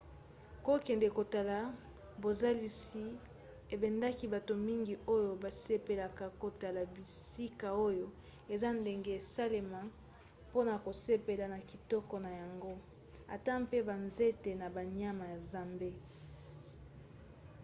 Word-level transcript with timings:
kokende 0.65 1.07
kotala 1.17 1.57
bozalisi 2.21 3.05
ebendaka 3.73 4.25
bato 4.33 4.53
mingi 4.67 4.93
oyo 5.15 5.31
basepelaka 5.43 6.25
kotala 6.41 6.81
bisika 6.93 7.67
oyo 7.87 8.07
eza 8.53 8.69
ndenge 8.79 9.11
esalema 9.21 9.81
mpona 10.47 10.73
kosepela 10.85 11.45
na 11.53 11.59
kitoko 11.69 12.15
na 12.25 12.31
yango 12.41 12.73
ata 13.35 13.51
mpe 13.63 13.77
banzete 13.87 14.51
na 14.61 14.67
banyama 14.75 15.25
ya 15.33 15.39
zamba 15.49 15.91